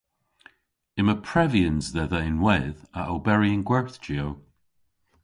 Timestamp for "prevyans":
1.27-1.85